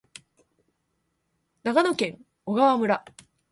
[1.61, 3.05] 長野県小川村